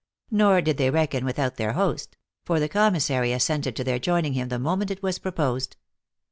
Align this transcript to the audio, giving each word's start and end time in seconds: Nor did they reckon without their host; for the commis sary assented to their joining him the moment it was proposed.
Nor 0.31 0.61
did 0.61 0.77
they 0.77 0.89
reckon 0.89 1.25
without 1.25 1.57
their 1.57 1.73
host; 1.73 2.17
for 2.43 2.59
the 2.59 2.67
commis 2.67 3.03
sary 3.03 3.31
assented 3.33 3.75
to 3.75 3.83
their 3.83 3.99
joining 3.99 4.33
him 4.33 4.47
the 4.49 4.57
moment 4.57 4.89
it 4.89 5.03
was 5.03 5.19
proposed. 5.19 5.77